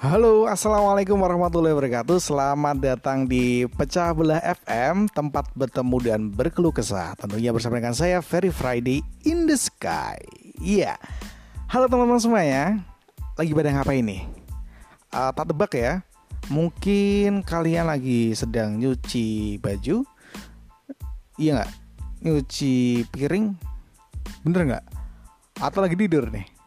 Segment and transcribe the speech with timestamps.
[0.00, 2.24] Halo, assalamualaikum warahmatullahi wabarakatuh.
[2.24, 7.12] Selamat datang di Pecah Belah FM, tempat bertemu dan berkeluh kesah.
[7.20, 10.16] Tentunya bersama dengan saya Very Friday in the Sky.
[10.56, 10.96] Iya,
[11.68, 12.80] halo teman-teman semuanya.
[13.36, 14.24] Lagi pada ngapain nih?
[15.12, 16.00] Uh, tak tebak ya.
[16.48, 20.00] Mungkin kalian lagi sedang nyuci baju,
[21.36, 21.72] iya nggak?
[22.24, 23.52] Nyuci piring,
[24.48, 24.84] bener nggak?
[25.60, 26.59] Atau lagi tidur nih?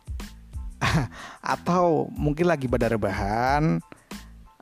[1.56, 3.82] atau mungkin lagi pada rebahan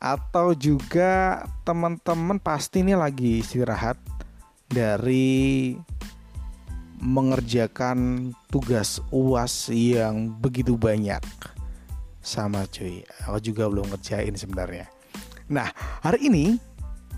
[0.02, 4.02] atau juga teman-teman pasti ini lagi istirahat
[4.66, 5.78] dari
[7.02, 11.22] mengerjakan tugas UAS yang begitu banyak.
[12.22, 14.86] Sama cuy, aku juga belum ngerjain sebenarnya.
[15.50, 15.74] Nah,
[16.06, 16.46] hari ini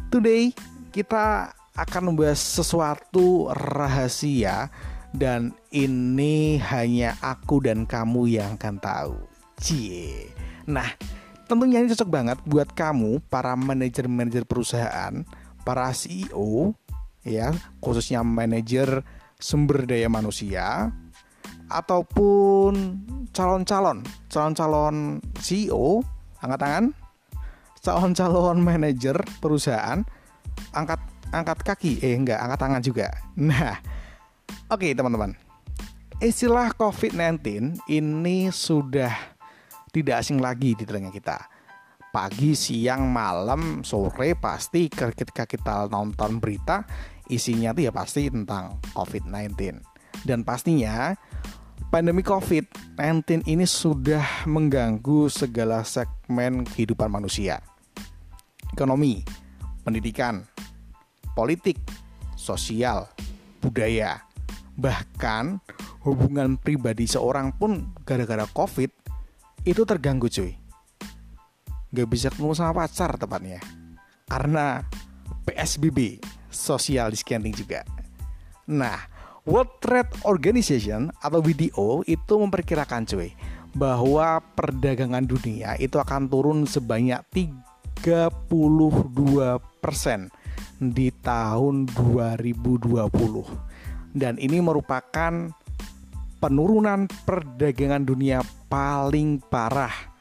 [0.07, 0.55] today
[0.95, 4.71] kita akan membahas sesuatu rahasia
[5.13, 9.15] dan ini hanya aku dan kamu yang akan tahu.
[9.61, 10.33] Cie.
[10.65, 10.89] Nah,
[11.45, 15.23] tentunya ini cocok banget buat kamu para manajer-manajer perusahaan,
[15.61, 16.73] para CEO
[17.23, 19.05] ya, khususnya manajer
[19.39, 20.91] sumber daya manusia
[21.71, 26.03] ataupun calon-calon, calon-calon CEO,
[26.43, 26.85] angkat tangan.
[27.83, 29.99] Calon-calon manajer perusahaan,
[30.71, 30.99] angkat
[31.33, 33.07] angkat kaki, eh enggak, angkat tangan juga.
[33.35, 33.75] Nah,
[34.71, 35.37] Oke teman-teman.
[36.23, 39.11] Istilah COVID-19 ini sudah
[39.91, 41.37] tidak asing lagi di telinga kita.
[42.13, 46.85] Pagi, siang, malam, sore pasti ketika kita nonton berita
[47.25, 49.81] Isinya tuh ya pasti tentang COVID-19
[50.21, 51.17] Dan pastinya
[51.93, 57.61] pandemi COVID-19 ini sudah mengganggu segala segmen kehidupan manusia.
[58.73, 59.21] Ekonomi,
[59.85, 60.41] pendidikan,
[61.37, 61.77] politik,
[62.33, 63.05] sosial,
[63.61, 64.25] budaya,
[64.73, 65.61] Bahkan
[66.03, 68.89] hubungan pribadi seorang pun gara-gara covid
[69.63, 70.57] itu terganggu cuy.
[71.93, 73.61] Gak bisa ketemu sama pacar tepatnya.
[74.25, 74.81] Karena
[75.45, 76.17] PSBB
[76.49, 77.85] Social Distancing juga.
[78.69, 78.97] Nah
[79.43, 83.35] World Trade Organization atau WTO itu memperkirakan cuy
[83.75, 87.19] bahwa perdagangan dunia itu akan turun sebanyak
[87.99, 87.99] 32%
[90.79, 93.72] di tahun 2020
[94.13, 95.49] dan ini merupakan
[96.37, 100.13] penurunan perdagangan dunia paling parah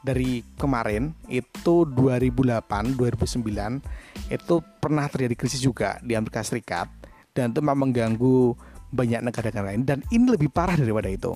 [0.00, 6.86] dari kemarin itu 2008 2009 itu pernah terjadi krisis juga di Amerika Serikat
[7.34, 8.54] dan itu memang mengganggu
[8.94, 11.34] banyak negara-negara lain dan ini lebih parah daripada itu.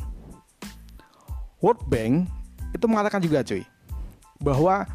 [1.60, 2.30] World Bank
[2.72, 3.66] itu mengatakan juga cuy
[4.40, 4.86] bahwa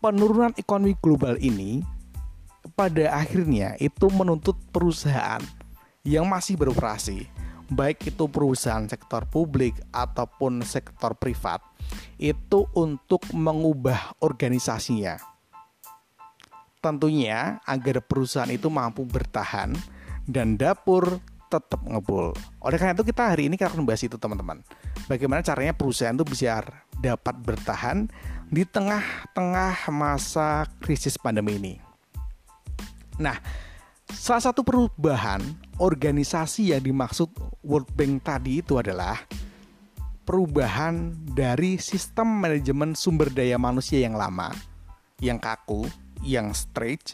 [0.00, 1.84] penurunan ekonomi global ini
[2.74, 5.44] pada akhirnya itu menuntut perusahaan
[6.04, 7.24] yang masih beroperasi,
[7.72, 11.64] baik itu perusahaan sektor publik ataupun sektor privat,
[12.20, 15.16] itu untuk mengubah organisasinya.
[16.84, 19.72] Tentunya agar perusahaan itu mampu bertahan
[20.28, 21.16] dan dapur
[21.48, 22.36] tetap ngebul.
[22.60, 24.60] Oleh karena itu kita hari ini akan membahas itu teman-teman.
[25.08, 26.60] Bagaimana caranya perusahaan itu bisa
[27.00, 28.12] dapat bertahan
[28.52, 31.74] di tengah-tengah masa krisis pandemi ini.
[33.16, 33.40] Nah,
[34.12, 35.40] Salah satu perubahan
[35.78, 37.30] organisasi yang dimaksud
[37.66, 39.18] World Bank tadi itu adalah
[40.24, 44.50] perubahan dari sistem manajemen sumber daya manusia yang lama,
[45.20, 45.84] yang kaku,
[46.24, 47.12] yang straight,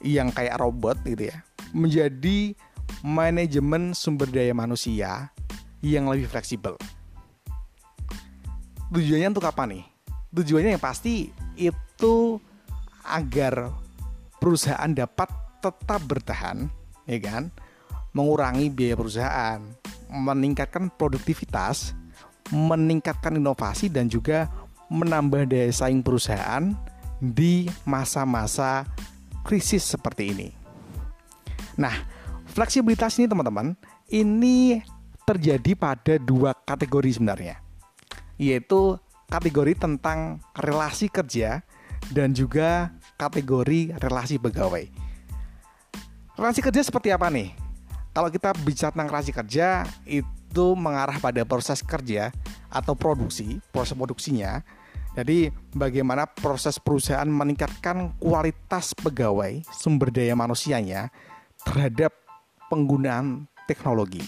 [0.00, 1.44] yang kayak robot gitu ya,
[1.76, 2.56] menjadi
[3.04, 5.30] manajemen sumber daya manusia
[5.84, 6.74] yang lebih fleksibel.
[8.88, 9.84] Tujuannya untuk apa nih?
[10.32, 11.28] Tujuannya yang pasti
[11.60, 12.40] itu
[13.04, 13.68] agar
[14.40, 15.28] perusahaan dapat
[15.60, 16.72] tetap bertahan,
[17.08, 17.48] ya kan?
[18.12, 19.60] Mengurangi biaya perusahaan,
[20.12, 21.96] meningkatkan produktivitas,
[22.52, 24.48] meningkatkan inovasi dan juga
[24.88, 26.72] menambah daya saing perusahaan
[27.20, 28.88] di masa-masa
[29.44, 30.48] krisis seperti ini.
[31.80, 31.92] Nah,
[32.52, 33.76] fleksibilitas ini teman-teman,
[34.08, 34.80] ini
[35.28, 37.60] terjadi pada dua kategori sebenarnya.
[38.40, 38.96] Yaitu
[39.28, 41.60] kategori tentang relasi kerja
[42.08, 45.07] dan juga kategori relasi pegawai.
[46.38, 47.50] Relasi kerja seperti apa nih?
[48.14, 52.30] Kalau kita bicara tentang relasi kerja itu mengarah pada proses kerja
[52.70, 54.62] atau produksi, proses produksinya.
[55.18, 61.10] Jadi bagaimana proses perusahaan meningkatkan kualitas pegawai sumber daya manusianya
[61.66, 62.14] terhadap
[62.70, 64.22] penggunaan teknologi.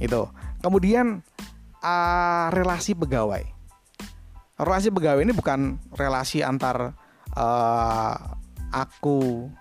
[0.00, 0.32] Itu.
[0.64, 1.20] Kemudian
[1.84, 3.44] uh, relasi pegawai.
[4.56, 6.96] Relasi pegawai ini bukan relasi antar
[7.36, 8.16] uh,
[8.72, 9.52] aku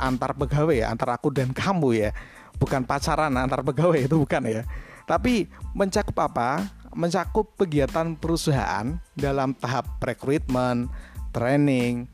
[0.00, 2.10] antar pegawai ya, antar aku dan kamu ya.
[2.56, 4.62] Bukan pacaran antar pegawai itu bukan ya.
[5.04, 6.80] Tapi mencakup apa?
[6.94, 10.90] mencakup kegiatan perusahaan dalam tahap rekrutmen,
[11.30, 12.10] training,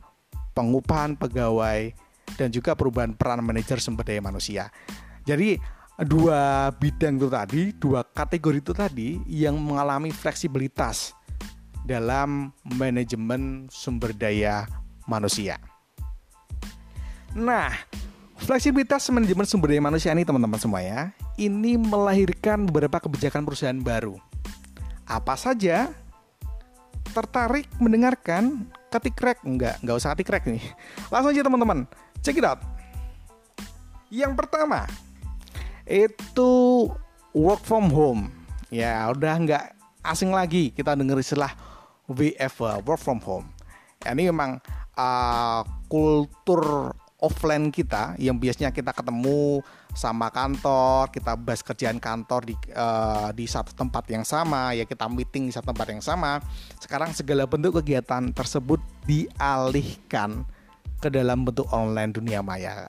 [0.53, 1.93] pengupahan pegawai,
[2.37, 4.69] dan juga perubahan peran manajer sumber daya manusia.
[5.25, 5.57] Jadi
[6.05, 11.17] dua bidang itu tadi, dua kategori itu tadi yang mengalami fleksibilitas
[11.81, 14.69] dalam manajemen sumber daya
[15.09, 15.57] manusia.
[17.37, 17.69] Nah,
[18.41, 24.17] fleksibilitas manajemen sumber daya manusia ini teman-teman semua ya, ini melahirkan beberapa kebijakan perusahaan baru.
[25.05, 25.93] Apa saja?
[27.13, 28.65] Tertarik mendengarkan?
[28.89, 29.45] Ketik crack?
[29.45, 30.65] Enggak, enggak usah ketik crack nih.
[31.13, 31.85] Langsung aja teman-teman,
[32.25, 32.57] check it out.
[34.09, 34.89] Yang pertama,
[35.85, 36.89] itu
[37.37, 38.33] work from home.
[38.73, 39.65] Ya, udah nggak
[40.01, 41.53] asing lagi kita dengar istilah
[42.09, 43.45] WFH, work from home.
[44.01, 44.57] Ini memang
[44.97, 49.65] uh, kultur offline kita yang biasanya kita ketemu
[49.97, 55.09] sama kantor, kita bahas kerjaan kantor di uh, di satu tempat yang sama, ya kita
[55.09, 56.37] meeting di satu tempat yang sama.
[56.77, 58.77] Sekarang segala bentuk kegiatan tersebut
[59.09, 60.45] dialihkan
[61.01, 62.85] ke dalam bentuk online dunia maya.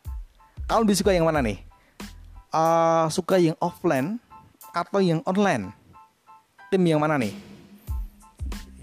[0.68, 1.64] Kalau lebih suka yang mana nih?
[2.52, 4.20] Uh, suka yang offline
[4.76, 5.72] atau yang online?
[6.68, 7.32] Tim yang mana nih?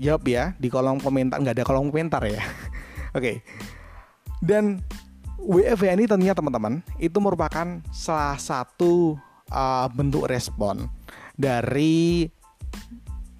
[0.01, 1.37] Jawab ya di kolom komentar.
[1.37, 2.41] Nggak ada kolom komentar ya.
[2.41, 2.49] Oke.
[3.13, 3.35] okay.
[4.41, 4.81] Dan
[5.45, 9.13] WFH ini tentunya teman-teman itu merupakan salah satu
[9.53, 10.89] uh, bentuk respon
[11.37, 12.25] dari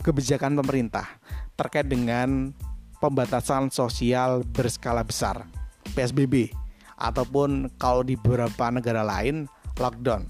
[0.06, 1.18] kebijakan pemerintah
[1.58, 2.54] terkait dengan
[3.02, 5.50] pembatasan sosial berskala besar
[5.98, 6.54] PSBB
[7.02, 9.50] ataupun kalau di beberapa negara lain
[9.82, 10.30] lockdown.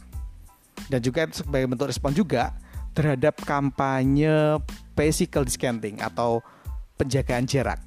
[0.88, 2.56] Dan juga sebagai bentuk respon juga
[2.95, 4.63] terhadap kampanye
[4.95, 6.39] physical distancing atau
[6.95, 7.83] penjagaan jarak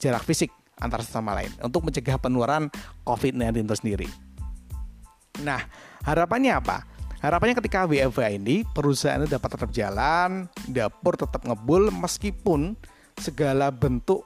[0.00, 0.48] jarak fisik
[0.78, 2.70] antara sesama lain untuk mencegah penularan
[3.04, 4.08] COVID-19 itu sendiri.
[5.42, 5.62] Nah,
[6.02, 6.86] harapannya apa?
[7.18, 12.78] Harapannya ketika WFH ini perusahaan itu dapat tetap jalan, dapur tetap ngebul meskipun
[13.18, 14.22] segala bentuk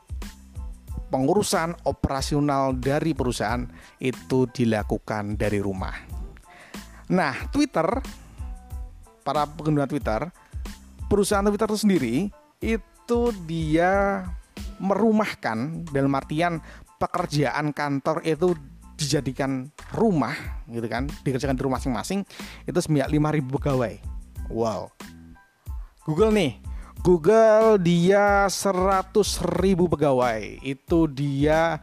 [1.08, 3.64] pengurusan operasional dari perusahaan
[4.00, 5.96] itu dilakukan dari rumah.
[7.12, 7.84] Nah, Twitter
[9.20, 10.28] para pengguna Twitter,
[11.08, 12.14] perusahaan Twitter itu sendiri
[12.60, 14.24] itu dia
[14.82, 16.58] merumahkan dalam artian
[16.98, 18.58] pekerjaan kantor itu
[18.98, 20.34] dijadikan rumah
[20.70, 22.22] gitu kan dikerjakan di rumah masing-masing
[22.66, 23.94] itu sebanyak 5000 pegawai.
[24.50, 24.90] Wow.
[26.02, 26.52] Google nih.
[27.02, 29.10] Google dia 100
[29.58, 30.62] ribu pegawai.
[30.62, 31.82] Itu dia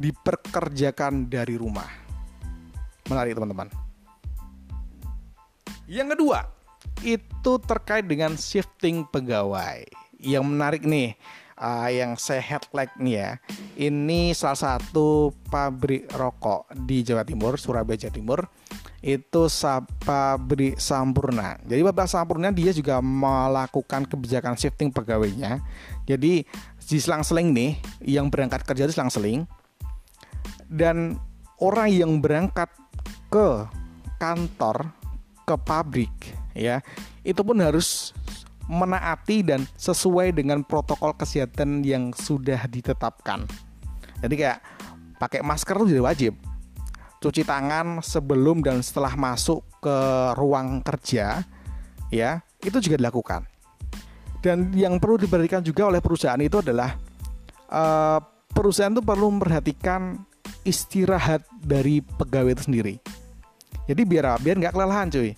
[0.00, 1.88] diperkerjakan dari rumah.
[3.12, 3.68] Menarik teman-teman.
[5.84, 6.48] Yang kedua
[7.04, 9.84] itu terkait dengan shifting pegawai.
[10.16, 11.12] Yang menarik nih
[11.64, 13.30] uh, yang saya headlight nih ya.
[13.80, 18.40] Ini salah satu pabrik rokok di Jawa Timur, Surabaya Jawa Timur.
[19.04, 19.48] Itu
[20.04, 21.60] pabrik Sampurna.
[21.64, 25.64] Jadi pabrik Sampurna dia juga melakukan kebijakan shifting pegawainya.
[26.04, 26.44] Jadi
[26.84, 27.72] di selang-seling nih
[28.04, 29.48] yang berangkat kerja di selang-seling
[30.68, 31.16] dan
[31.60, 32.68] orang yang berangkat
[33.32, 33.48] ke
[34.20, 34.92] kantor
[35.44, 36.12] ke pabrik
[36.56, 36.80] ya
[37.24, 38.12] itu pun harus
[38.70, 43.44] menaati dan sesuai dengan protokol kesehatan yang sudah ditetapkan.
[44.24, 44.58] Jadi kayak
[45.20, 46.32] pakai masker itu jadi wajib.
[47.20, 49.96] Cuci tangan sebelum dan setelah masuk ke
[50.36, 51.44] ruang kerja
[52.12, 53.44] ya, itu juga dilakukan.
[54.44, 57.00] Dan yang perlu diperhatikan juga oleh perusahaan itu adalah
[57.72, 58.20] uh,
[58.52, 60.20] perusahaan itu perlu memperhatikan
[60.68, 62.94] istirahat dari pegawai itu sendiri.
[63.88, 65.32] Jadi biar biar nggak kelelahan cuy.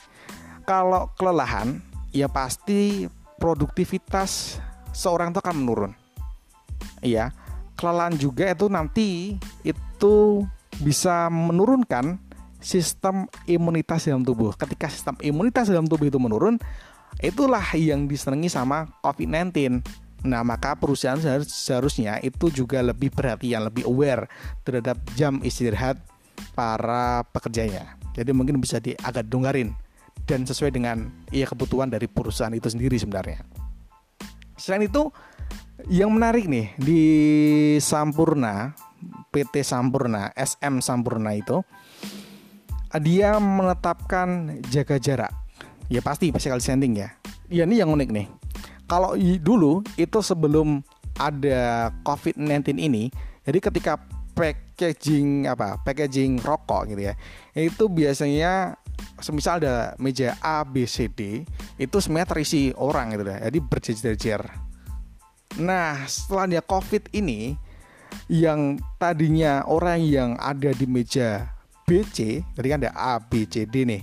[0.66, 1.78] Kalau kelelahan
[2.10, 4.60] ya pasti produktivitas
[4.92, 5.92] seorang itu akan menurun.
[7.04, 7.32] Iya,
[7.76, 10.44] kelelahan juga itu nanti itu
[10.80, 12.20] bisa menurunkan
[12.60, 14.56] sistem imunitas dalam tubuh.
[14.56, 16.58] Ketika sistem imunitas dalam tubuh itu menurun,
[17.20, 19.80] itulah yang disenangi sama COVID-19.
[20.26, 24.26] Nah, maka perusahaan seharusnya itu juga lebih perhatian, lebih aware
[24.66, 26.00] terhadap jam istirahat
[26.56, 27.94] para pekerjanya.
[28.16, 29.28] Jadi mungkin bisa di agak
[30.26, 33.46] dan sesuai dengan ya kebutuhan dari perusahaan itu sendiri sebenarnya.
[34.58, 35.08] Selain itu,
[35.86, 37.02] yang menarik nih di
[37.78, 38.74] Sampurna,
[39.30, 41.62] PT Sampurna, SM Sampurna itu
[42.98, 45.32] dia menetapkan jaga jarak.
[45.86, 47.14] Ya pasti physical distancing ya.
[47.46, 48.26] Ya ini yang unik nih.
[48.90, 50.82] Kalau dulu itu sebelum
[51.18, 53.14] ada COVID-19 ini,
[53.46, 54.02] jadi ketika
[54.36, 57.14] packaging apa packaging rokok gitu ya
[57.56, 58.76] itu biasanya
[59.16, 61.42] semisal ada meja A B C D
[61.80, 64.42] itu semuanya terisi orang gitu ya jadi berjejer-jejer.
[65.62, 67.56] Nah setelah dia covid ini
[68.28, 71.48] yang tadinya orang yang ada di meja
[71.88, 74.02] B C tadi kan ada A B C D nih.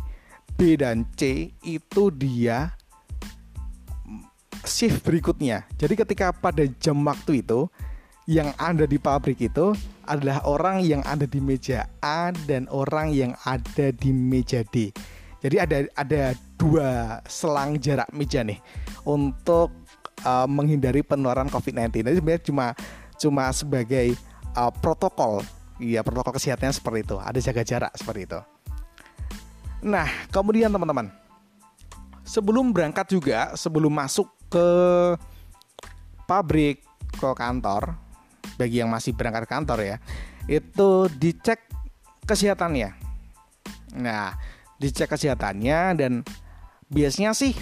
[0.53, 2.77] B dan C itu dia
[4.65, 5.65] shift berikutnya.
[5.81, 7.67] Jadi ketika pada jam waktu itu
[8.23, 9.75] yang ada di pabrik itu
[10.07, 14.91] adalah orang yang ada di meja A dan orang yang ada di meja D.
[15.43, 16.23] Jadi ada ada
[16.55, 18.63] dua selang jarak meja nih
[19.03, 19.75] untuk
[20.23, 21.91] uh, menghindari penularan COVID-19.
[21.99, 22.67] Jadi sebenarnya cuma
[23.19, 24.15] cuma sebagai
[24.55, 25.43] uh, protokol,
[25.83, 27.15] ya protokol kesehatannya seperti itu.
[27.19, 28.39] Ada jaga jarak seperti itu.
[29.83, 31.11] Nah, kemudian teman-teman,
[32.23, 34.67] sebelum berangkat juga, sebelum masuk ke
[36.23, 36.79] pabrik,
[37.19, 37.99] ke kantor,
[38.55, 39.97] bagi yang masih berangkat kantor ya,
[40.47, 41.63] itu dicek
[42.27, 42.95] kesehatannya.
[43.99, 44.35] Nah,
[44.79, 46.11] dicek kesehatannya dan
[46.89, 47.53] biasanya sih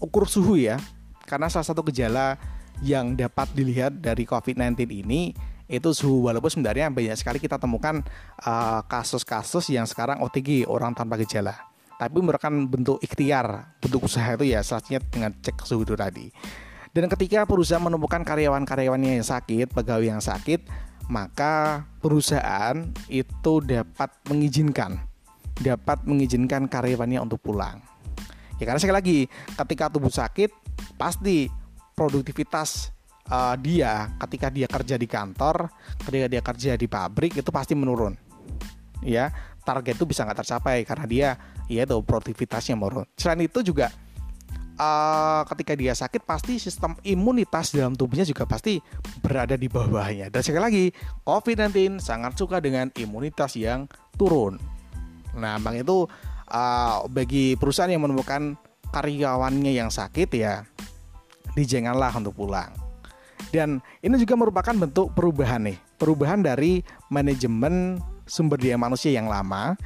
[0.00, 0.80] ukur suhu ya,
[1.24, 2.36] karena salah satu gejala
[2.82, 5.34] yang dapat dilihat dari COVID-19 ini
[5.70, 6.28] itu suhu.
[6.28, 8.02] Walaupun sebenarnya banyak sekali kita temukan
[8.44, 11.56] eh, kasus-kasus uh, yang sekarang OTG orang tanpa gejala.
[11.94, 16.26] Tapi merupakan bentuk ikhtiar bentuk usaha itu ya salah satunya dengan cek suhu itu tadi
[16.94, 20.62] dan ketika perusahaan menemukan karyawan-karyawannya yang sakit, pegawai yang sakit,
[21.10, 25.02] maka perusahaan itu dapat mengizinkan
[25.60, 27.78] dapat mengizinkan karyawannya untuk pulang.
[28.58, 29.18] Ya karena sekali lagi,
[29.54, 30.50] ketika tubuh sakit,
[30.98, 31.50] pasti
[31.94, 32.90] produktivitas
[33.30, 35.70] uh, dia ketika dia kerja di kantor,
[36.06, 38.14] ketika dia kerja di pabrik itu pasti menurun.
[39.04, 39.30] Ya,
[39.66, 41.28] target itu bisa nggak tercapai karena dia
[41.68, 43.06] ya itu produktivitasnya menurun.
[43.18, 43.90] Selain itu juga
[44.78, 48.78] uh, ketika dia sakit pasti sistem imunitas dalam tubuhnya juga pasti
[49.22, 50.30] berada di bawahnya.
[50.30, 50.84] Dan sekali lagi,
[51.26, 53.86] COVID-19 sangat suka dengan imunitas yang
[54.18, 54.58] turun.
[55.34, 56.06] Nah, bang itu
[56.50, 58.54] uh, bagi perusahaan yang menemukan
[58.94, 60.62] karyawannya yang sakit ya
[61.58, 62.70] dijanganlah untuk pulang.
[63.50, 69.78] Dan ini juga merupakan bentuk perubahan nih, perubahan dari manajemen sumber daya manusia yang lama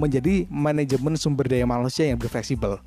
[0.00, 2.80] menjadi manajemen sumber daya manusia yang berfleksibel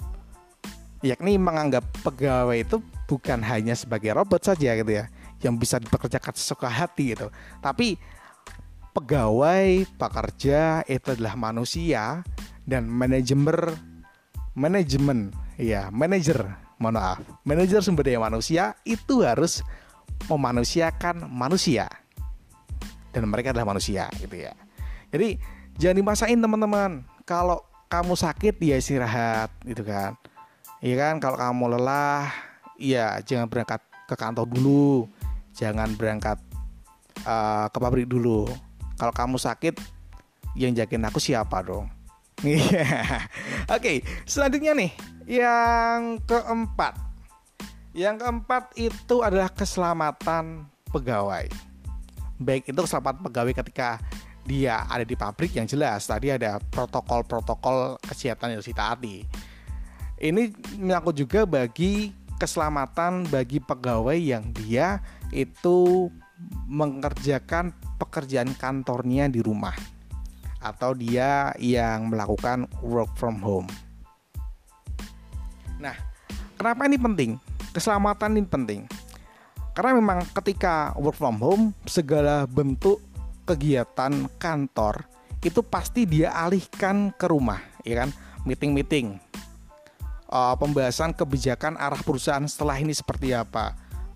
[1.05, 5.05] yakni menganggap pegawai itu bukan hanya sebagai robot saja gitu ya
[5.45, 7.29] yang bisa dipekerjakan sesuka hati gitu.
[7.61, 8.01] Tapi
[8.97, 12.25] pegawai pekerja itu adalah manusia
[12.65, 13.77] dan manajemen
[14.57, 15.29] manajemen
[15.61, 16.41] ya manajer
[16.81, 17.21] mohon maaf.
[17.45, 19.61] Manajer sumber daya manusia itu harus
[20.25, 21.85] memanusiakan manusia.
[23.13, 24.51] Dan mereka adalah manusia gitu ya.
[25.13, 25.39] Jadi
[25.77, 27.05] jangan dimasain teman-teman.
[27.23, 30.17] Kalau kamu sakit ya istirahat gitu kan
[30.85, 32.29] Iya kan kalau kamu lelah,
[32.77, 35.09] ya jangan berangkat ke kantor dulu,
[35.57, 36.37] jangan berangkat
[37.25, 38.45] uh, ke pabrik dulu.
[38.93, 39.81] Kalau kamu sakit,
[40.53, 41.89] yang jagain aku siapa dong?
[42.45, 42.85] Iya.
[43.65, 43.97] Oke, okay,
[44.29, 44.91] selanjutnya nih
[45.25, 46.93] yang keempat.
[47.97, 51.49] Yang keempat itu adalah keselamatan pegawai.
[52.37, 53.97] Baik itu keselamatan pegawai ketika
[54.45, 59.25] dia ada di pabrik yang jelas tadi ada protokol-protokol kesehatan yang harus ditaati
[60.19, 64.99] ini menyangkut juga bagi keselamatan bagi pegawai yang dia
[65.31, 66.11] itu
[66.67, 69.75] mengerjakan pekerjaan kantornya di rumah
[70.59, 73.69] atau dia yang melakukan work from home.
[75.79, 75.95] Nah,
[76.59, 77.31] kenapa ini penting?
[77.71, 78.81] Keselamatan ini penting.
[79.75, 83.03] Karena memang ketika work from home segala bentuk
[83.43, 85.05] kegiatan kantor
[85.43, 88.09] itu pasti dia alihkan ke rumah, ya kan?
[88.47, 89.21] Meeting-meeting,
[90.29, 93.75] uh, pembahasan kebijakan arah perusahaan setelah ini seperti apa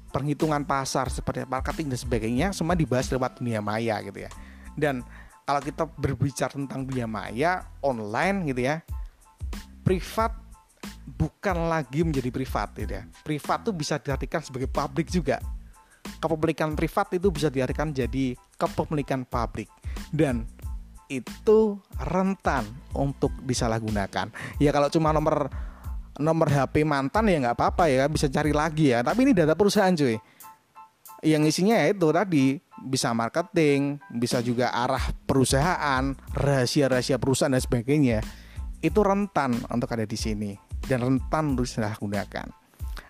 [0.10, 4.32] perhitungan pasar seperti marketing dan sebagainya semua dibahas lewat dunia maya gitu ya.
[4.74, 5.06] Dan
[5.46, 8.82] kalau kita berbicara tentang dunia maya online gitu ya
[9.90, 10.34] privat
[11.18, 13.04] bukan lagi menjadi privat gitu ya.
[13.26, 15.42] Privat itu bisa diartikan sebagai publik juga.
[16.22, 19.66] Kepemilikan privat itu bisa diartikan jadi kepemilikan publik.
[20.14, 20.46] Dan
[21.10, 24.30] itu rentan untuk disalahgunakan.
[24.62, 25.50] Ya kalau cuma nomor
[26.20, 29.02] nomor HP mantan ya nggak apa-apa ya bisa cari lagi ya.
[29.02, 30.20] Tapi ini data perusahaan cuy.
[31.20, 32.46] Yang isinya ya itu tadi
[32.80, 38.24] bisa marketing bisa juga arah perusahaan rahasia-rahasia perusahaan dan sebagainya
[38.80, 40.56] itu rentan untuk ada di sini
[40.88, 42.48] dan rentan untuk gunakan.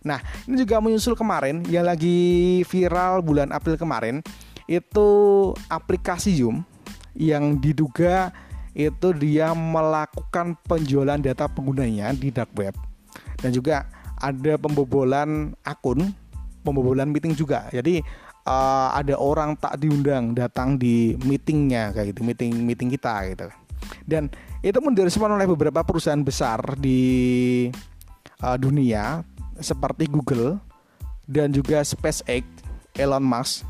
[0.06, 4.25] Nah ini juga menyusul kemarin yang lagi viral bulan April kemarin
[4.66, 5.10] itu
[5.70, 6.66] aplikasi Zoom
[7.13, 8.34] yang diduga
[8.74, 12.88] itu dia melakukan penjualan data penggunanya di dark web
[13.39, 13.88] dan juga
[14.19, 16.12] ada pembobolan akun,
[16.63, 17.67] pembobolan meeting juga.
[17.72, 18.03] Jadi
[18.43, 23.48] uh, ada orang tak diundang datang di meetingnya kayak gitu, meeting meeting kita gitu.
[24.03, 24.27] Dan
[24.60, 27.72] itu pun direspon oleh beberapa perusahaan besar di
[28.43, 29.24] uh, dunia
[29.60, 30.60] seperti Google
[31.24, 32.43] dan juga SpaceX,
[33.00, 33.63] Elon Musk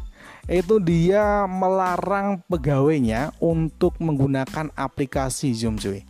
[0.49, 6.01] itu dia melarang pegawainya untuk menggunakan aplikasi Zoom cuy.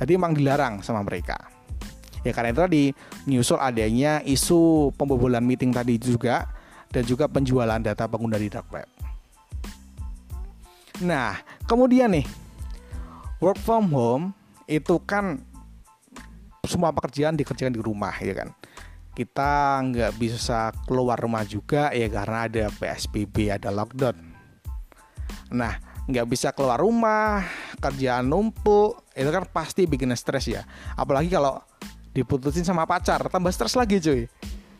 [0.00, 1.51] Jadi emang dilarang sama mereka
[2.22, 2.84] Ya karena itu tadi
[3.26, 6.46] menyusul adanya isu pembobolan meeting tadi juga
[6.92, 8.86] dan juga penjualan data pengguna di dark web.
[11.02, 11.34] Nah,
[11.66, 12.26] kemudian nih
[13.42, 14.24] work from home
[14.70, 15.42] itu kan
[16.62, 18.54] semua pekerjaan dikerjakan di rumah ya kan?
[19.12, 24.16] Kita nggak bisa keluar rumah juga ya karena ada PSBB ada lockdown.
[25.52, 27.46] Nah nggak bisa keluar rumah
[27.78, 30.62] kerjaan numpuk itu kan pasti bikin stres ya.
[30.96, 31.60] Apalagi kalau
[32.12, 34.28] diputusin sama pacar tambah stres lagi cuy.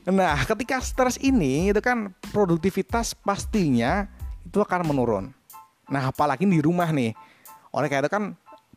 [0.09, 4.09] Nah ketika stres ini itu kan produktivitas pastinya
[4.45, 5.25] itu akan menurun.
[5.89, 7.17] Nah apalagi di rumah nih.
[7.73, 8.25] Oleh karena itu kan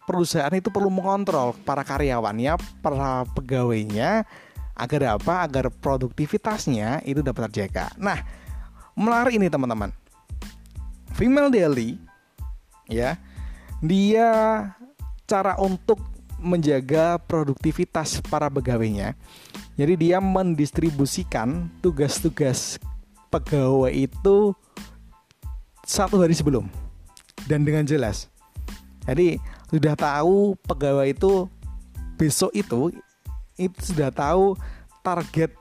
[0.08, 4.24] perusahaan itu perlu mengontrol para karyawannya para pegawainya
[4.78, 5.44] agar apa?
[5.44, 7.92] Agar produktivitasnya itu dapat terjaga.
[8.00, 8.24] Nah
[8.96, 9.92] menarik ini teman-teman.
[11.16, 12.00] Female daily
[12.88, 13.20] ya
[13.84, 14.30] dia
[15.26, 16.15] cara untuk
[16.46, 19.18] menjaga produktivitas para pegawainya
[19.76, 22.78] jadi dia mendistribusikan tugas-tugas
[23.34, 24.54] pegawai itu
[25.84, 26.70] satu hari sebelum
[27.50, 28.30] dan dengan jelas
[29.10, 29.42] jadi
[29.74, 31.50] sudah tahu pegawai itu
[32.16, 32.94] besok itu
[33.56, 34.56] itu sudah tahu
[35.06, 35.52] target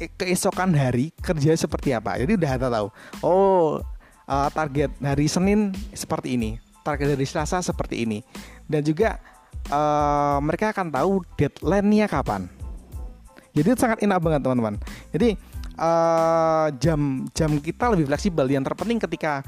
[0.00, 2.18] eh, keesokan hari kerja seperti apa.
[2.18, 2.88] Jadi udah tahu.
[3.22, 3.78] Oh,
[4.26, 8.22] uh, target hari Senin seperti ini, target hari Selasa seperti ini.
[8.62, 9.18] Dan juga
[9.74, 12.46] uh, mereka akan tahu deadline-nya kapan.
[13.50, 14.78] Jadi itu sangat enak banget teman-teman.
[15.10, 15.34] Jadi
[15.80, 18.46] uh, jam jam kita lebih fleksibel.
[18.46, 19.42] Yang terpenting ketika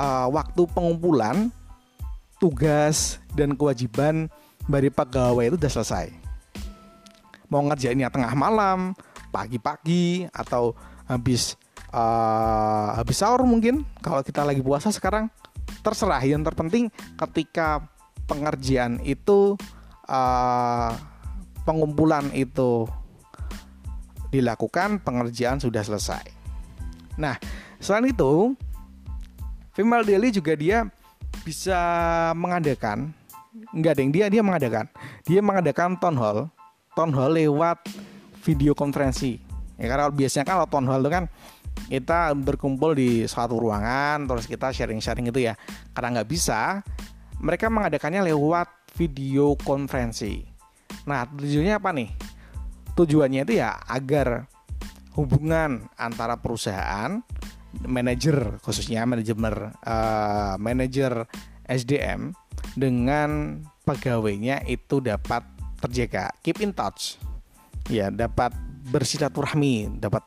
[0.00, 1.52] uh, waktu pengumpulan
[2.40, 4.32] tugas dan kewajiban
[4.64, 6.06] dari pegawai itu udah selesai.
[7.50, 8.94] Mau ngerjainnya tengah malam,
[9.34, 10.78] pagi-pagi atau
[11.10, 11.58] habis
[11.90, 15.26] uh, habis sahur mungkin kalau kita lagi puasa sekarang
[15.80, 17.84] terserah yang terpenting ketika
[18.28, 19.58] pengerjaan itu
[20.06, 20.92] uh,
[21.66, 22.86] pengumpulan itu
[24.30, 26.22] dilakukan pengerjaan sudah selesai.
[27.18, 27.34] Nah
[27.82, 28.54] selain itu
[29.74, 30.86] female daily juga dia
[31.42, 31.80] bisa
[32.36, 33.16] mengadakan
[33.74, 34.86] Enggak deh, dia dia mengadakan.
[35.26, 36.38] Dia mengadakan town hall,
[36.94, 37.82] town hall lewat
[38.46, 39.42] video konferensi.
[39.74, 41.24] Ya karena biasanya kalau town hall itu kan
[41.88, 45.54] kita berkumpul di suatu ruangan terus kita sharing-sharing itu ya.
[45.94, 46.82] Karena nggak bisa,
[47.40, 50.44] mereka mengadakannya lewat video konferensi.
[51.08, 52.10] Nah, tujuannya apa nih?
[52.98, 54.50] Tujuannya itu ya agar
[55.16, 57.22] hubungan antara perusahaan
[57.86, 61.26] manajer khususnya manajemen uh, manajer
[61.70, 62.34] SDM
[62.74, 65.46] dengan pegawainya itu dapat
[65.78, 67.16] terjaga keep in touch
[67.86, 68.54] ya dapat
[68.90, 70.22] bersilaturahmi dapat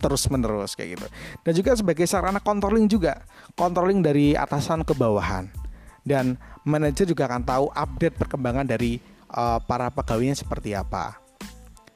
[0.00, 1.06] terus menerus kayak gitu.
[1.44, 3.20] Dan juga sebagai sarana controlling juga
[3.54, 5.52] controlling dari atasan ke bawahan.
[6.00, 8.96] Dan manajer juga akan tahu update perkembangan dari
[9.36, 11.20] uh, para pegawainya seperti apa.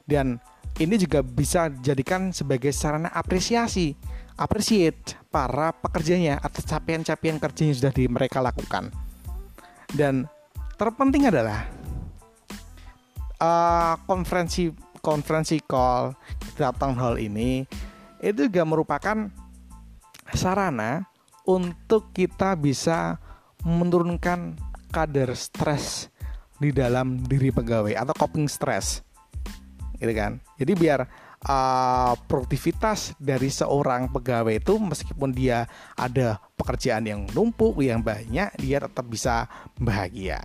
[0.05, 0.37] Dan
[0.77, 3.97] ini juga bisa dijadikan sebagai sarana apresiasi
[4.35, 8.91] appreciate para pekerjanya atas capaian-capaian kerja yang sudah di mereka lakukan.
[9.89, 10.27] Dan
[10.75, 11.65] terpenting adalah
[13.39, 16.17] uh, konferensi konferensi call
[16.57, 17.63] datang hall ini
[18.23, 19.29] itu juga merupakan
[20.33, 21.05] sarana
[21.45, 23.19] untuk kita bisa
[23.65, 24.57] menurunkan
[24.89, 26.09] kadar stres
[26.57, 29.03] di dalam diri pegawai atau coping stress
[29.99, 30.99] gitu kan jadi biar
[31.45, 38.77] uh, produktivitas dari seorang pegawai itu meskipun dia ada pekerjaan yang numpuk yang banyak dia
[38.81, 39.45] tetap bisa
[39.77, 40.41] bahagia.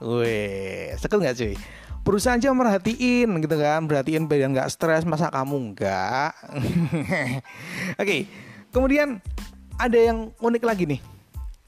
[0.00, 1.54] Weh, sekut nggak cuy?
[2.00, 6.32] Perusahaan aja merhatiin gitu kan, merhatiin biar nggak stres, masa kamu nggak?
[8.00, 8.20] Oke, okay.
[8.72, 9.20] kemudian
[9.76, 11.00] ada yang unik lagi nih,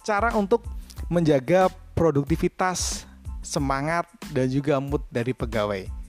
[0.01, 0.65] cara untuk
[1.13, 3.05] menjaga produktivitas,
[3.45, 6.03] semangat dan juga mood dari pegawai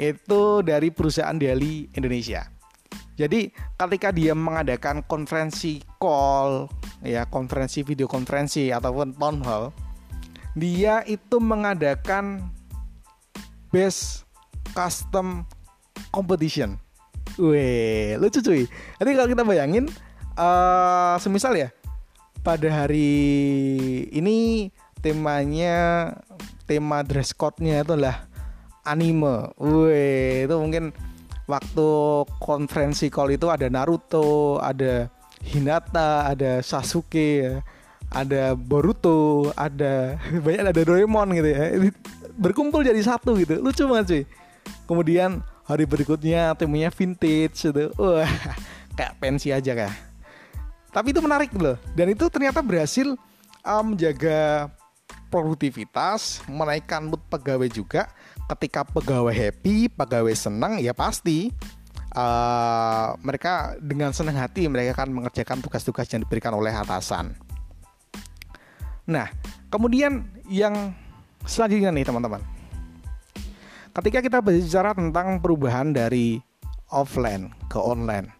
[0.00, 2.48] itu dari perusahaan Deli Indonesia.
[3.20, 6.72] Jadi ketika dia mengadakan konferensi call,
[7.04, 9.64] ya konferensi video konferensi ataupun town hall,
[10.56, 12.48] dia itu mengadakan
[13.70, 14.26] best
[14.74, 15.46] custom
[16.14, 16.78] competition.
[17.38, 18.66] Wih, lucu cuy.
[18.98, 19.86] Jadi kalau kita bayangin,
[20.34, 21.68] uh, semisal ya,
[22.42, 23.10] pada hari
[24.10, 24.68] ini
[25.00, 26.10] temanya
[26.66, 28.26] tema dress code-nya itu adalah
[28.84, 29.54] anime.
[29.56, 30.90] Wih, itu mungkin
[31.46, 31.88] waktu
[32.42, 35.08] konferensi call itu ada Naruto, ada
[35.40, 37.64] Hinata, ada Sasuke,
[38.10, 41.62] ada Boruto, ada banyak ada Doraemon gitu ya.
[42.34, 43.62] Berkumpul jadi satu gitu.
[43.62, 44.22] Lucu banget sih.
[44.84, 47.94] Kemudian hari berikutnya temanya vintage gitu.
[47.94, 48.26] Wah,
[48.98, 49.94] kayak pensi aja kayak.
[50.90, 51.78] Tapi itu menarik loh.
[51.94, 53.14] Dan itu ternyata berhasil
[53.62, 54.66] um, menjaga
[55.30, 58.10] produktivitas, menaikkan mood pegawai juga.
[58.50, 61.54] Ketika pegawai happy, pegawai senang, ya pasti
[62.18, 67.49] uh, mereka dengan senang hati mereka akan mengerjakan tugas-tugas yang diberikan oleh atasan.
[69.10, 69.26] Nah,
[69.66, 70.94] kemudian yang
[71.42, 72.38] selanjutnya nih teman-teman.
[73.90, 76.38] Ketika kita berbicara tentang perubahan dari
[76.94, 78.30] offline ke online,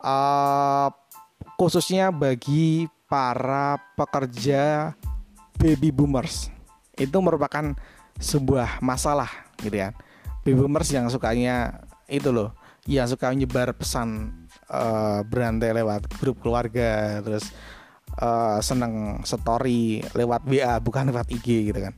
[0.00, 0.88] uh,
[1.60, 4.96] khususnya bagi para pekerja
[5.60, 6.48] baby boomers,
[6.96, 7.76] itu merupakan
[8.16, 9.28] sebuah masalah
[9.60, 9.92] gitu ya.
[10.48, 12.56] Baby boomers yang sukanya itu loh,
[12.88, 14.32] yang suka menyebar pesan
[14.72, 17.52] uh, berantai lewat grup keluarga, terus
[18.18, 21.94] uh, seneng story lewat WA bukan lewat IG gitu kan.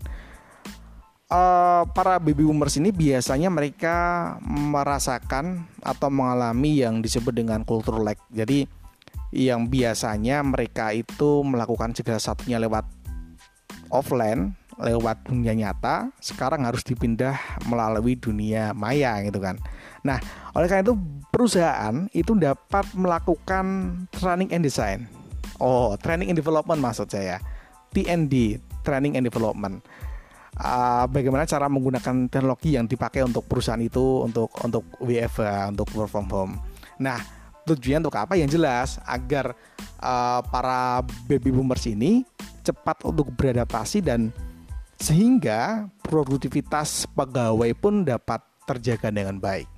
[1.31, 3.97] Uh, para baby boomers ini biasanya mereka
[4.43, 8.19] merasakan atau mengalami yang disebut dengan culture lag.
[8.35, 8.67] Jadi
[9.31, 12.83] yang biasanya mereka itu melakukan segala satunya lewat
[13.95, 17.37] offline lewat dunia nyata sekarang harus dipindah
[17.69, 19.61] melalui dunia maya gitu kan.
[20.01, 20.19] Nah,
[20.57, 20.97] oleh karena itu
[21.29, 23.65] perusahaan itu dapat melakukan
[24.11, 25.20] training and design
[25.61, 27.37] Oh, training and development maksud saya.
[27.93, 29.85] TND, training and development.
[30.57, 36.11] Uh, bagaimana cara menggunakan teknologi yang dipakai untuk perusahaan itu untuk untuk WFH, untuk work
[36.11, 36.55] from home.
[36.97, 37.21] Nah,
[37.69, 38.35] tujuannya untuk apa?
[38.41, 39.53] Yang jelas agar
[40.01, 42.25] uh, para baby boomers ini
[42.65, 44.33] cepat untuk beradaptasi dan
[45.01, 49.69] sehingga produktivitas pegawai pun dapat terjaga dengan baik.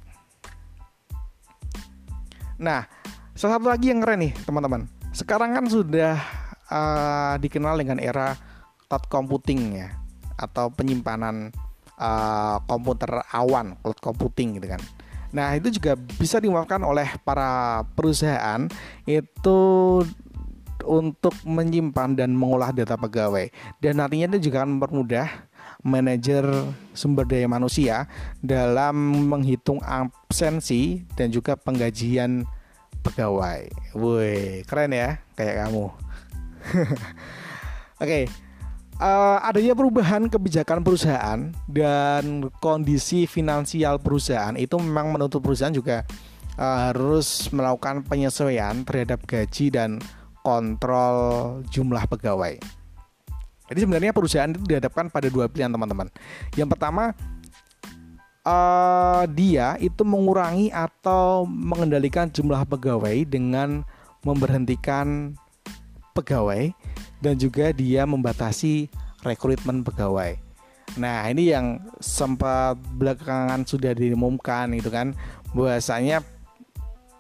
[2.63, 2.87] Nah,
[3.35, 6.17] salah satu lagi yang keren nih, teman-teman sekarang kan sudah
[6.73, 8.35] uh, dikenal dengan era
[8.89, 9.89] cloud computing ya
[10.41, 11.53] atau penyimpanan
[12.01, 14.83] uh, komputer awan cloud computing gitu kan.
[15.33, 18.69] Nah itu juga bisa dimanfaatkan oleh para perusahaan
[19.09, 19.61] itu
[20.83, 23.49] untuk menyimpan dan mengolah data pegawai
[23.79, 25.29] dan nantinya itu juga akan mempermudah
[25.87, 26.43] manajer
[26.95, 28.11] sumber daya manusia
[28.43, 28.95] dalam
[29.31, 32.43] menghitung absensi dan juga penggajian
[33.03, 33.69] pegawai.
[33.99, 35.87] Woi, keren ya, kayak kamu.
[36.73, 36.95] Oke,
[37.99, 38.25] okay.
[39.03, 46.07] uh, eh, adanya perubahan kebijakan perusahaan dan kondisi finansial perusahaan itu memang menuntut perusahaan juga
[46.57, 49.99] uh, harus melakukan penyesuaian terhadap gaji dan
[50.43, 52.59] kontrol jumlah pegawai.
[53.71, 56.13] Jadi sebenarnya perusahaan itu dihadapkan pada dua pilihan teman-teman.
[56.59, 57.17] Yang pertama
[58.47, 63.87] uh, dia itu mengurangi atau mengendalikan jumlah pegawai dengan
[64.23, 65.35] memberhentikan
[66.15, 66.71] pegawai
[67.23, 68.91] dan juga dia membatasi
[69.23, 70.39] rekrutmen pegawai.
[71.01, 75.17] Nah, ini yang sempat belakangan sudah diumumkan itu kan
[75.57, 76.21] bahwasanya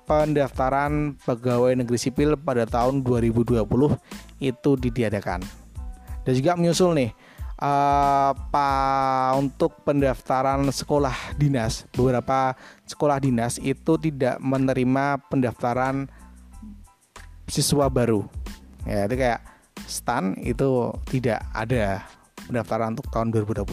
[0.04, 3.64] pendaftaran pegawai negeri sipil pada tahun 2020
[4.44, 5.40] itu didiadakan.
[6.22, 7.10] Dan juga menyusul nih
[7.62, 12.58] uh, untuk pendaftaran sekolah dinas beberapa
[12.90, 16.10] sekolah dinas itu tidak menerima pendaftaran
[17.46, 18.26] siswa baru.
[18.82, 19.40] Ya itu kayak
[19.86, 22.02] stan itu tidak ada
[22.50, 23.70] pendaftaran untuk tahun 2020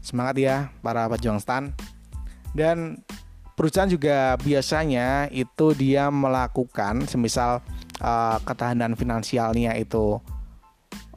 [0.00, 1.70] semangat ya para pejuang stan.
[2.52, 3.00] Dan
[3.56, 7.64] perusahaan juga biasanya itu dia melakukan semisal
[8.00, 10.20] uh, ketahanan finansialnya itu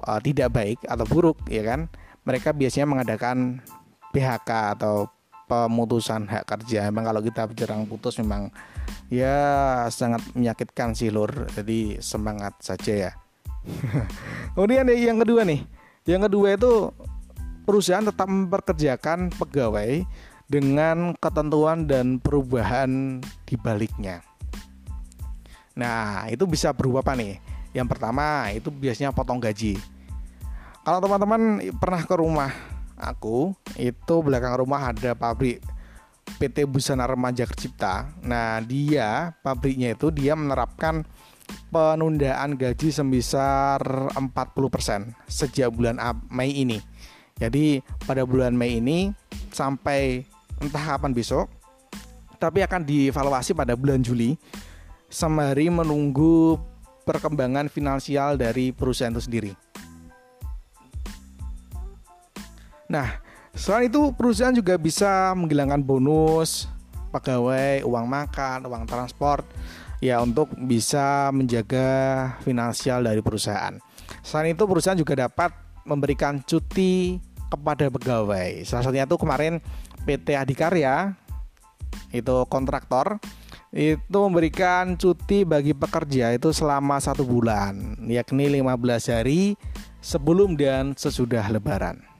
[0.06, 1.92] uh, tidak baik atau buruk ya kan
[2.26, 3.62] mereka biasanya mengadakan
[4.16, 5.10] PHK atau
[5.46, 8.50] pemutusan hak kerja memang kalau kita bicara putus memang
[9.14, 9.38] ya
[9.94, 13.12] sangat menyakitkan sih lur jadi semangat saja ya
[14.58, 15.62] kemudian yang kedua nih
[16.06, 16.90] yang kedua itu
[17.66, 20.06] perusahaan tetap memperkerjakan pegawai
[20.46, 24.22] dengan ketentuan dan perubahan di baliknya.
[25.74, 27.42] Nah, itu bisa berubah apa nih?
[27.76, 29.76] Yang pertama, itu biasanya potong gaji.
[30.86, 32.54] Kalau teman-teman pernah ke rumah
[32.94, 35.58] aku, itu belakang rumah ada pabrik
[36.38, 38.14] PT Busana Remaja Kercipta.
[38.22, 41.02] Nah, dia pabriknya itu dia menerapkan
[41.74, 43.82] penundaan gaji sebesar
[44.14, 45.98] 40% sejak bulan
[46.30, 46.78] Mei ini.
[47.42, 49.10] Jadi pada bulan Mei ini
[49.50, 50.22] sampai
[50.62, 51.50] entah kapan besok,
[52.38, 54.38] tapi akan dievaluasi pada bulan Juli
[55.10, 56.62] sembari menunggu
[57.10, 59.65] perkembangan finansial dari perusahaan itu sendiri.
[62.86, 63.22] Nah,
[63.56, 66.70] selain itu perusahaan juga bisa menghilangkan bonus
[67.10, 69.48] pegawai, uang makan, uang transport
[70.04, 71.88] ya untuk bisa menjaga
[72.44, 73.80] finansial dari perusahaan.
[74.22, 75.56] Selain itu perusahaan juga dapat
[75.88, 77.18] memberikan cuti
[77.50, 78.66] kepada pegawai.
[78.68, 79.64] Salah satunya itu kemarin
[80.04, 81.16] PT Adikarya
[82.12, 83.18] itu kontraktor
[83.76, 89.60] itu memberikan cuti bagi pekerja itu selama satu bulan yakni 15 hari
[90.00, 92.15] sebelum dan sesudah lebaran.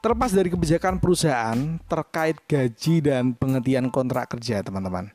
[0.00, 5.12] Terlepas dari kebijakan perusahaan terkait gaji dan penghentian kontrak kerja, teman-teman.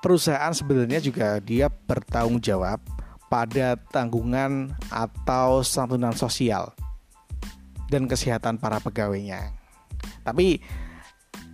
[0.00, 2.80] Perusahaan sebenarnya juga dia bertanggung jawab
[3.28, 6.72] pada tanggungan atau santunan sosial
[7.92, 9.52] dan kesehatan para pegawainya.
[10.24, 10.64] Tapi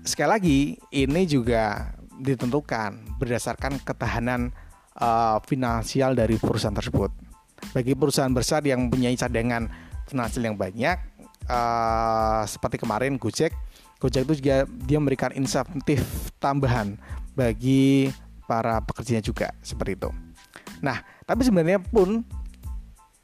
[0.06, 0.58] sekali lagi
[0.94, 1.90] ini juga
[2.22, 4.54] ditentukan berdasarkan ketahanan
[5.02, 7.10] uh, finansial dari perusahaan tersebut.
[7.74, 9.66] Bagi perusahaan besar yang mempunyai cadangan
[10.06, 11.11] finansial yang banyak,
[11.46, 13.54] uh, seperti kemarin Gojek
[14.02, 16.02] Gojek itu juga dia memberikan insentif
[16.42, 16.98] tambahan
[17.38, 18.10] bagi
[18.50, 20.10] para pekerjanya juga seperti itu.
[20.82, 22.26] Nah, tapi sebenarnya pun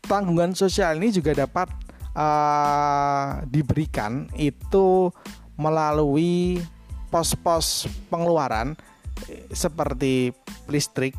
[0.06, 1.66] tanggungan sosial ini juga dapat
[2.14, 5.10] uh, diberikan itu
[5.58, 6.62] melalui
[7.10, 8.78] pos-pos pengeluaran
[9.50, 10.30] seperti
[10.70, 11.18] listrik,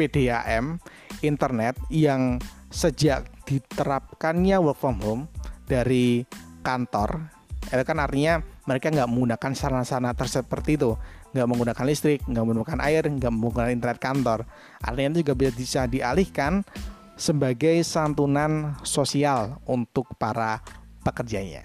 [0.00, 0.80] PDAM,
[1.20, 2.40] internet yang
[2.72, 5.24] sejak diterapkannya work from home
[5.70, 6.26] dari
[6.66, 7.30] kantor
[7.70, 10.98] itu kan artinya mereka nggak menggunakan sarana-sarana seperti itu
[11.30, 14.38] nggak menggunakan listrik nggak menggunakan air nggak menggunakan internet kantor
[14.82, 16.66] artinya itu juga bisa dialihkan
[17.14, 20.58] sebagai santunan sosial untuk para
[21.06, 21.62] pekerjanya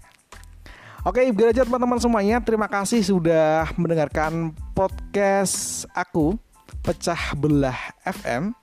[1.06, 2.42] Oke, begitu aja teman-teman semuanya.
[2.42, 6.34] Terima kasih sudah mendengarkan podcast aku
[6.82, 8.58] Pecah Belah FM.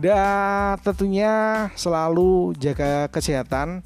[0.00, 1.32] Dan tentunya
[1.76, 3.84] selalu jaga kesehatan,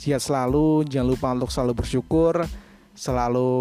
[0.00, 2.40] Sehat selalu, jangan lupa untuk selalu bersyukur,
[2.96, 3.52] selalu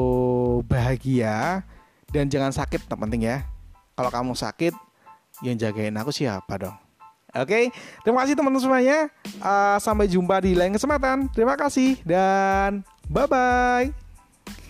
[0.63, 1.67] bahagia,
[2.15, 3.43] dan jangan sakit, tak penting ya.
[3.99, 4.71] Kalau kamu sakit,
[5.43, 6.79] yang jagain aku siapa dong?
[7.35, 7.75] Oke,
[8.07, 9.11] terima kasih teman-teman semuanya.
[9.43, 11.27] Uh, sampai jumpa di lain kesempatan.
[11.35, 13.91] Terima kasih dan bye bye.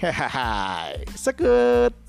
[0.02, 2.09] Hehehe, sekut.